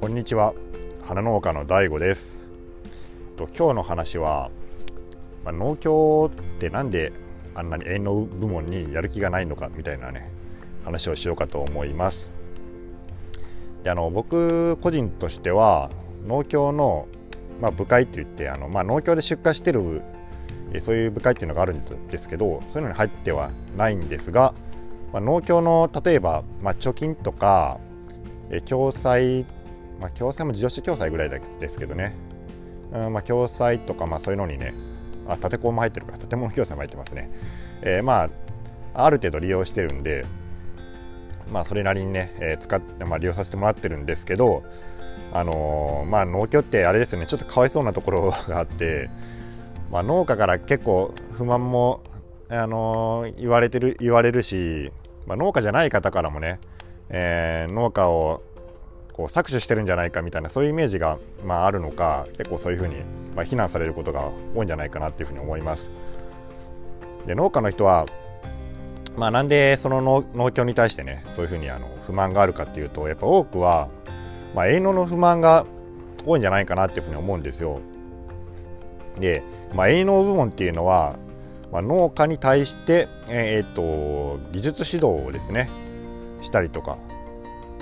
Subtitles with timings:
[0.00, 0.54] こんにちは。
[1.02, 2.50] 花農家の DAIGO です。
[3.36, 4.50] 今日の話は、
[5.44, 7.12] ま、農協ってなんで
[7.54, 10.30] あんなに営農部門にやる気がないのかみたいなね
[10.86, 12.30] 話をしようかと思います。
[13.82, 15.90] であの僕個人としては
[16.26, 17.06] 農協の、
[17.60, 20.00] まあ、部会って言ってあの、まあ、農協で出荷してる
[20.80, 24.54] そういう部会っていうのがあるんですけどそういうのに入ってはないんですが、
[25.12, 27.78] まあ、農協の例えば、まあ、貯金とか
[28.64, 29.44] 共済
[30.00, 32.14] まあ、共済も自動車共済ぐらいですけどね、
[32.92, 34.74] うんまあ、共済とか、まあ、そういうのにね、
[35.28, 37.30] あ、建て工も入ってるか、建物共済も入ってますね。
[37.82, 38.24] えー、ま
[38.94, 40.24] あ、ある程度利用してるんで、
[41.52, 44.62] まあ、それなりにね、えー、使って、まあ、利用させてもらってるんですけど、
[45.32, 49.10] あのー、まあ、農協ってあれですよね、ちょっとかわいそうなところがあって、
[49.90, 52.02] まあ、農家から結構不満も、
[52.48, 54.92] あのー、言われてる、言われるし、
[55.26, 56.58] まあ、農家じゃない方からもね、
[57.10, 58.42] えー、農家を
[59.20, 62.96] こう搾取してるんじゃないかみたいなそういうイメージが、まあ、あるのか結構そういうふうに、
[63.36, 65.90] まあ、非難されることが多いんじゃないかなっていうふうに思います。
[67.26, 68.06] で農家の人は
[69.16, 73.90] まあ、なんでその農協に対してねそういうふうにあの不満があるかっていうとやっぱ多くは、
[74.54, 75.66] まあ、営農の不満が
[76.24, 77.80] 多いんじゃないかなっていうふうに思うんですよ。
[79.18, 79.42] で、
[79.74, 81.16] まあ、営農部門っていうのは、
[81.72, 85.68] まあ、農家に対して、えー、っと技術指導をですね
[86.40, 86.96] したりとか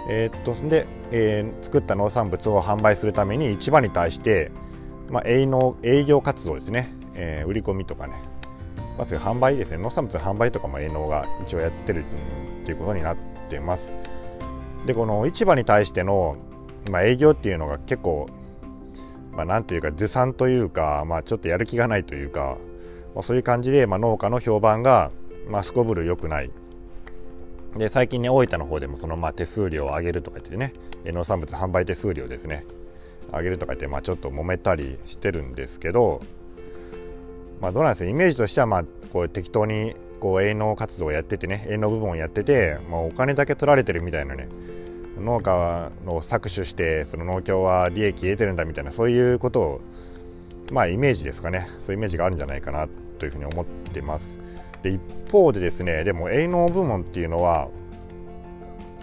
[0.08, 4.50] えー、っとで、えー、作った農産物を販売するために市場に対して、
[5.10, 8.14] まあ、営農営業活動ですね、えー、売り込みとかね、
[8.96, 9.78] まず販売ですね。
[9.78, 12.04] 農産物の販売とかも営農が一応やってる
[12.62, 13.16] っていうことになっ
[13.48, 13.94] てます。
[14.86, 16.36] でこの市場に対しての、
[16.90, 18.28] まあ、営業っていうのが結構
[19.38, 22.58] まあ、なんていうかずさんというか、まあ、ちょっとやる気がないというか、
[23.14, 25.12] まあ、そういう感じで、まあ、農家の評判が、
[25.48, 26.50] まあ、すこぶる良くない。
[27.78, 30.72] で最近ね大分の方でもそのまあ手数料を上げるとか言ってね
[31.06, 32.64] 農産物販売手数料ですね
[33.32, 36.20] 上げるとか言ってまあちょっと揉めたりしてるんですけど
[37.60, 44.48] まあどうなんですかイメージとしてはまあこう適当にこう営農活動をやっててね営農部門をやってて、まあ、お金だけ取られてるみたいなね
[45.20, 49.80] 農家の搾取してその農協は利益得てるんだみたいなそういうことを
[50.72, 54.38] まあイメージですかねそういうイメージがあるんじゃないかなというふうに思ってます。
[54.82, 55.00] で一
[55.30, 57.68] 方でですねでも営農部門っていうのは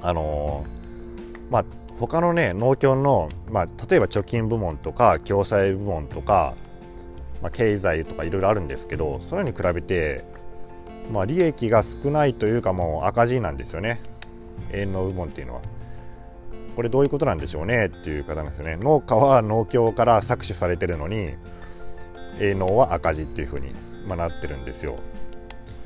[0.01, 1.65] あのー、まあ
[1.99, 6.55] 他のね農協の、まあ、例えば貯金部門とか共済部門とか、
[7.41, 10.25] まあ、経済とかいろいろあるんですけどそれに比べて、
[11.11, 14.01] まあ、利益が少ないというかもう赤字なんですよね
[14.71, 15.61] 営農部門っていうのは。
[16.75, 17.85] これどういうことなんでしょうね？
[17.85, 18.75] っていう方なんですよね。
[18.75, 21.35] 農家は農協から搾取されてるのに
[22.41, 23.71] 営農は赤字っていうふうに、
[24.05, 24.97] まあ、なってるんですよ。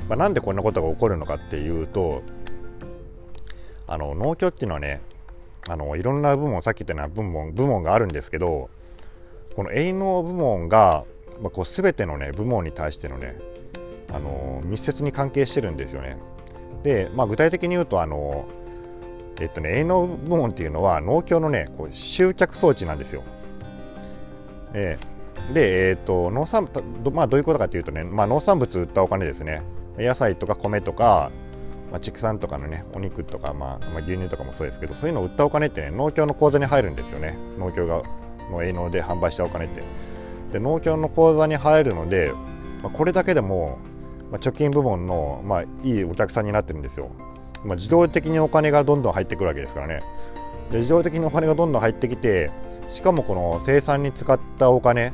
[0.07, 2.23] まあ、なんでこんなことが起こるのかっていうと
[3.87, 5.01] あの農協っていうのはね
[5.67, 8.69] あのいろんな部門さっき言ったような部門部門があるんですけど
[9.55, 11.05] この営農部門が、
[11.41, 13.37] まあ、こう全てのね部門に対してのね
[14.11, 16.17] あの密接に関係してるんですよね。
[16.83, 18.47] で、まあ、具体的に言うとあの
[19.39, 23.23] えっとね営農部門っていうのは農協のねこう集客装置なんですよ。
[24.73, 26.69] えー、で、えーと農産
[27.13, 29.63] まあ、どういうことかというとね、まあ、農産物売ったお金ですね
[29.99, 31.31] 野菜とか米とか、
[31.91, 37.37] まあ、畜産とかのねお肉とか、まあ、まあ、牛乳とかもそうですけどそういうのを売ったお金ってね農協の口座に入るんですよね。
[37.57, 38.03] 農協が
[38.51, 39.83] の営農で販売したお金って。
[40.53, 42.33] で農協の口座に入るので、
[42.81, 43.77] まあ、これだけでも、
[44.31, 47.11] まあ、貯金部門の、まあ、いいお客さんになってるんですよ、
[47.63, 50.01] まあ、自動的にお金がどんどん入ってくるわけですからね。
[50.71, 52.51] で自動的にお金がどんどん入ってきて
[52.89, 55.13] しかもこの生産に使ったお金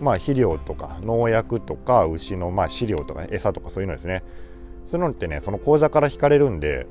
[0.00, 4.22] まあ、肥料とか農薬とか牛のまあ飼料とか餌とかそういうのですね。
[4.84, 6.86] そういうのってねその口座から引かれるんで、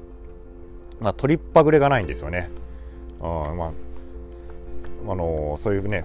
[1.00, 2.50] まあ、取りっぱぐれがないんですよね。
[3.22, 3.24] う
[3.54, 3.72] んまあ
[5.08, 6.04] あのそういうね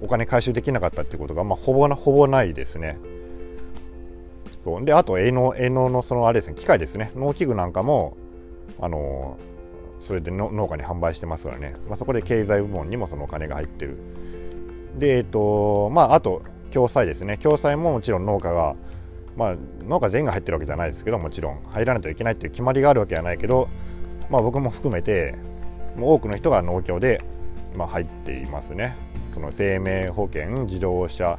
[0.00, 2.98] お金回収できなかったってことが、まあ、ほぼほぼないですね。
[4.64, 4.84] そう。
[4.84, 7.12] であと営農営農のそのあれですね機械ですね。
[7.14, 8.16] 農機具なんかも
[8.80, 9.38] あの
[10.00, 13.98] それで農家に販売してますからね、まあ、そこで経済部門にもそのお金が入ってる。
[14.98, 16.42] で、えっと、まあ、あと、
[16.72, 17.36] 共済ですね。
[17.38, 18.74] 共済ももちろん農家が、
[19.36, 19.56] まあ、
[19.86, 23.68] 農家全員が入ってるわけじゃないですけど、もちろん入らないといけないっていう決まりがあるわけじゃないけど、
[24.30, 25.34] まあ、僕も含めて、
[25.96, 27.22] もう多くの人が農協で、
[27.76, 28.96] まあ、入っていますね。
[29.32, 31.38] その生命保険、自動車、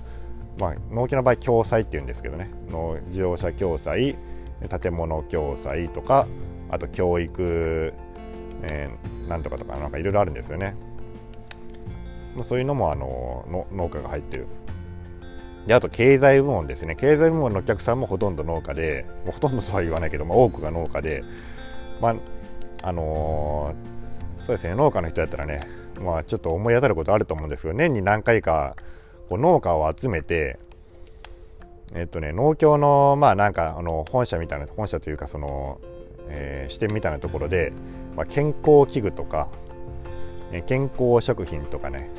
[0.57, 4.15] まあ、農協の場合、共済っていうんですけどね、の自動車共済、
[4.81, 6.27] 建物共済とか、
[6.69, 7.94] あと教育、
[8.63, 10.75] えー、なんとかとか、なんかいろいろあるんですよね。
[12.35, 14.47] まあ、そういうのもあのの農家が入ってる。
[15.68, 16.95] であと経済部門ですね。
[16.95, 21.24] 経済部門のお客さんもほとんど農家でもうほとんどとは言わないけど、まあ、多くが農家で
[22.01, 22.15] まあ
[22.81, 24.75] あのー、そうですね。
[24.75, 28.75] 農家の人やったらねまあ、ちょっと思い当たることあると思うんですけど年に何回か
[29.29, 30.59] こう農家を集めて
[31.94, 35.79] えっとね農協のまあなんかあの本社みたいな本社というかその、
[36.29, 37.71] えー、支店みたいなところで、
[38.15, 39.50] まあ、健康器具とか、
[40.61, 42.09] 健康食品とかね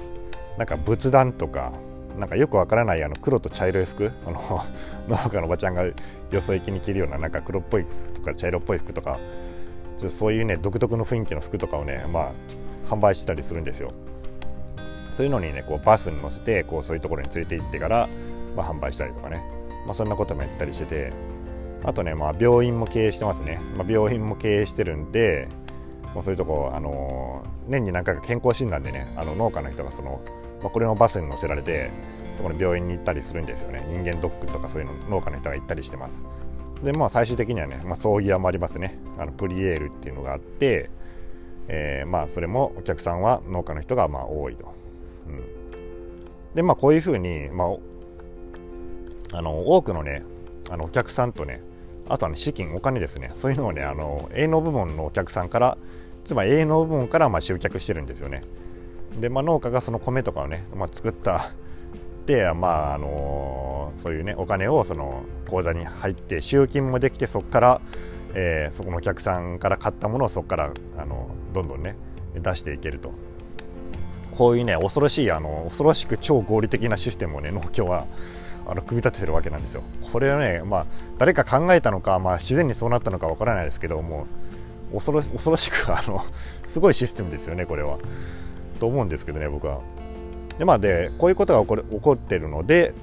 [0.59, 1.73] なんか仏壇とか
[2.19, 4.65] なんかよくわからないあの黒と茶色い服あの
[5.09, 5.95] 農家のおばちゃんがよ
[6.41, 9.19] そ行きに着るようななんか黒っぽい服とか茶色っぽい服とか
[9.97, 12.33] ちょそういうね独特の雰囲気の服とかをねまあ
[12.89, 13.93] 販売したりするんですよ。
[15.11, 18.09] そういうのにねこうバスに乗せてこうそういうところに連れて行ってから、
[18.57, 19.45] まあ、販売したりとかね、
[19.87, 21.35] まあ、そんなこともやったりしてて。
[21.85, 25.49] あとね、まあ、病院も経営してますね、まあ、病院も経営してるんで、
[26.15, 30.21] まあ、そういうとこ、あの、年に何回か健康診断でねあの農家の人がその、
[30.61, 31.91] まあ、これのバスに乗せられて
[32.35, 33.87] そこの病院に行ったりするんですよね。
[33.89, 36.23] 人間ドックとかそういうの農家の人が行ったりしてます。
[36.83, 38.99] でまあ最終的にはね、まあ、葬儀屋もありますね。
[39.19, 40.91] あのプリエールっていうのがあって、
[41.69, 44.75] えー、まあそれもお客さんは農家の人がまあ多いと、
[45.29, 47.67] うん、でまあこういうふうに、ま
[49.33, 50.25] あ、あの多くのね
[50.71, 51.63] あのお客さんとね
[52.09, 53.31] あとはね資金お金ですね。
[53.35, 55.79] そういうのをねあの営農部門のお客さんから
[56.25, 58.43] つまり営農部門からまあ集客してるんですよね。
[59.21, 61.53] で、まあ、農家がその米とかをね、まあ、作った。
[62.27, 67.81] でまああのそういうねお金をその口座に入って集金もできてそこから、
[68.35, 71.97] えー、そこのお客さんから買ったものをそこからあのどんどんね
[72.35, 73.13] 出していけると。
[74.37, 78.07] こういうね恐ろしいあの恐ろしく超合理的なシステムをね農協は
[78.67, 79.83] あの組み立ててるわけなんですよ。
[80.13, 80.87] これはね、まあ、
[81.19, 84.27] 誰か考えたのか、まあ、自然にそうなったのかわからないですけども
[84.95, 86.25] 恐ろ恐ろしくあの
[86.67, 87.99] すごいシステムですよねこれは。
[88.81, 89.81] と思うんですけどね僕は。
[90.59, 92.95] でまあでこういうことが起こる起こってるので、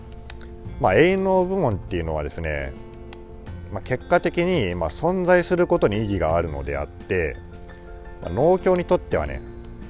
[0.80, 2.74] まあ、営農部門っていうのはですね、
[3.72, 7.36] まあ、結果的にまあ存在することに意義があるのであって、
[8.22, 9.42] まあ、農協にとってはね、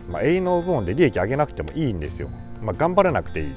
[0.10, 2.30] まあ、営農部門で利益上げなくてもいいんですよ。
[2.62, 3.56] まあ、頑張らなくていい。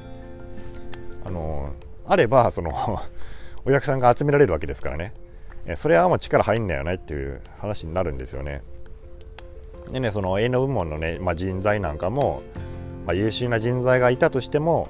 [1.25, 1.71] あの
[2.07, 2.71] あればその
[3.65, 5.15] お客さんが集められるわけですからね。
[5.77, 8.63] それはもう力入んないよねっていう話になるんですよね。
[9.91, 12.43] でねその営農部門のね、まあ、人材なんかも
[13.07, 14.89] まあ、優秀な人材がいたとしても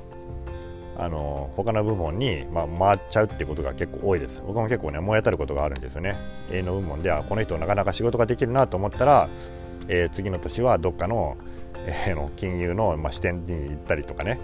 [0.96, 4.42] あの他の部門に、まあ、回っちゃうってことが結構多いです。
[4.46, 6.16] 僕も結構ね思い当たることがあるんですよね。
[6.52, 9.28] 営農部門ではこの人なかなか仕事ができるなと思ったら、
[9.88, 11.36] えー、次の年はどっかの,、
[11.74, 14.38] えー、の金融の、まあ、支店に行ったりとかね、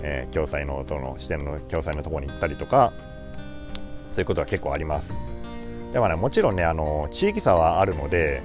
[0.00, 2.94] えー、共済のとの支店の共済のところに行ったりとか
[4.12, 5.14] そういうことは結構あります。
[5.94, 8.42] でもねもちろんねあの地域差はあるので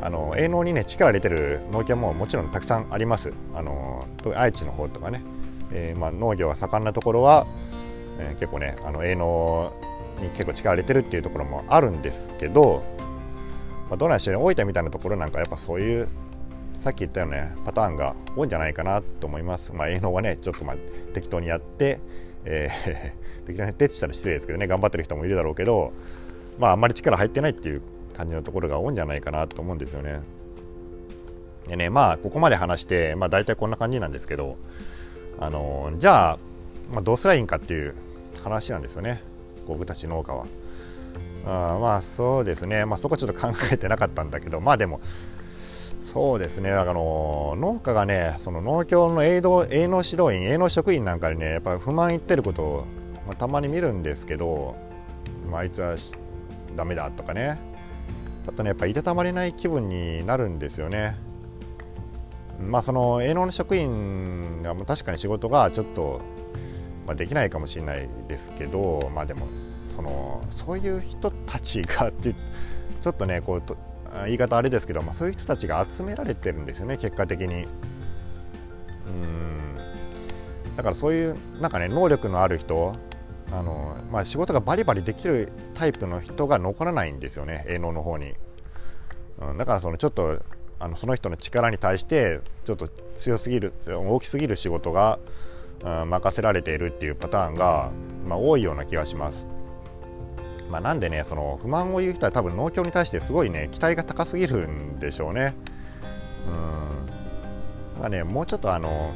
[0.00, 4.06] あの営農にね力入れてる農協ももちろんたくさんありますあの
[4.36, 5.20] 愛知の方とかね、
[5.72, 7.48] えー、まあ、農業が盛んなところは、
[8.20, 9.72] えー、結構ねあの営農
[10.20, 12.84] に結構力入れてるっていうところもあるんですけど、
[13.88, 16.08] まあ、どないして大分みたいなところなんかやっぱそういう
[16.78, 19.72] さっき言ったような、ね、パターンが多いんじゃないかなと思います。
[19.72, 20.76] まあ、営農はねちょっとまあ
[21.12, 21.98] 適当にやって、
[22.44, 25.92] えー、 適当にやってって言ったら失礼ですけどね頑張ってる人もいるだろうけど
[26.58, 27.82] まああんまり力入ってないっていう
[28.16, 30.20] 感じのところが多いんじゃないかなと思うんですよね。
[31.68, 34.56] でねまあここまで話して、まあ、大体こんな感じなんですけど
[35.38, 36.38] あのじゃあ、
[36.92, 37.94] まあ、どうすりゃいいんかっていう
[38.42, 39.22] 話なんですよね
[39.66, 40.46] 僕たち農家は。
[41.46, 45.00] あまあそうですね、まあ、そこちょっと考えてなかったんだけどまあでも
[46.02, 52.86] そうですねあの農家がねその農協の営農営農指導員営農職員なんかにねやっぱ不満言ってることを、
[53.26, 54.76] まあ、たまに見るんですけど、
[55.50, 55.96] まあ、あいつは
[56.76, 57.58] ダメだとかね
[58.46, 61.16] ちょっとねやっぱいたたまれない気分になるんですよね。
[62.60, 66.20] まあその営農の職員が確かに仕事がちょっと、
[67.06, 69.48] まあ、できないかもしれないですけどまあでも
[69.94, 73.76] そのそういう人たちがちょっとねこうと
[74.24, 77.66] 言い方あれですけど、まあ、そういう人たちが集められてるんですよね結果的に。
[79.06, 79.76] うん
[80.76, 82.96] だからそういうなんかね能力のある人
[83.50, 88.34] あの、まあ、仕事がバリバリできるタイプの人が残らないんですよね営農の方に、
[89.40, 90.40] うん、だからそのちょっと
[90.80, 95.18] あのその人の力に対してちょっと強すぎる大きすぎる仕事が、
[95.82, 97.90] うん、任せられているっていうパターンが、
[98.26, 99.46] まあ、多いような気がします。
[100.70, 105.54] まあ、なんでねその不満を言う人は多分農協に対してすごいね期待が高すぎるんでしょうね。
[106.46, 109.12] うんまあねもうちょっとあの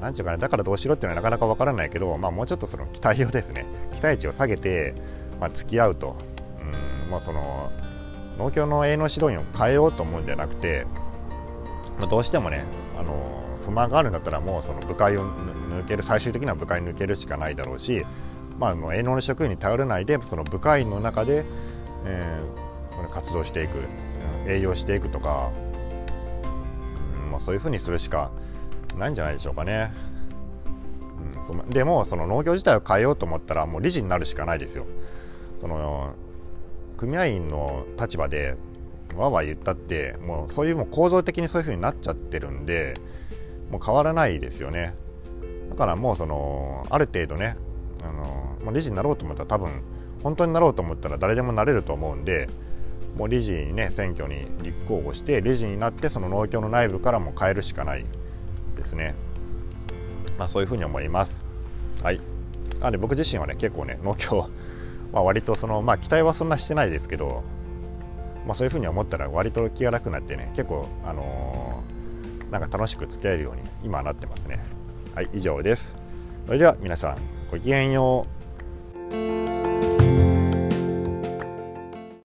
[0.00, 4.94] なんていうかね、だからどうしろっていうのはなかなかわからないけど、まあ、もうちょっとその期待をですね、期待値を下げて、
[5.40, 6.16] まあ、付き合うと、
[6.60, 7.70] うんまあ、その
[8.38, 10.86] 農協の営農指導員を変えようと思うんじゃなくて、
[11.98, 12.64] まあ、どうしてもね、
[12.98, 18.04] あの不満があるんだったら、もうその部会を抜ける、最終的には部会抜けるしかないだろうし、
[18.58, 21.44] まあ、営農の職員に頼らないで、その部会の中で、
[22.04, 23.78] えー、活動していく、
[24.46, 25.50] 栄養していくとか、
[27.30, 28.30] もうそういうふうにするしか
[28.98, 29.92] ないんじゃないでしょうかね。
[31.36, 34.86] うん、そでもその農業自体を変えようと思ったらもう理事になるしかないですよ。
[35.60, 36.14] その
[36.96, 38.56] 組合員の立場で
[39.16, 42.94] わわ言ったってもうそういうもう構造的にそういうふうになっちゃってるんで
[43.70, 44.94] もう変わらないですよね。
[45.70, 47.56] だからもうそのある程度ね
[48.02, 49.82] あの、まあ、理事になろうと思ったら多分
[50.22, 52.48] 本当になろうと思ったら誰でもなれると思うんで
[53.16, 58.04] もう理事にね選挙に立候補して理事になってその農協の内部からも変えるしかない
[58.78, 59.14] ですね。
[60.38, 61.44] まあ、そういうふうに思います。
[62.02, 62.20] はい。
[62.80, 64.48] なので僕自身はね結構ね農協
[65.12, 67.42] まあ割とそのまあ期待はそんなしてないですけど、
[68.46, 74.64] まあ、そういうふうに思ったら割と気が楽になってね結構あのー、なんか楽しく付き合えるように今なってますね。
[75.14, 75.96] はい以上です。
[76.46, 77.16] それでは皆さん
[77.50, 78.26] ごきげんよ
[79.12, 79.47] う。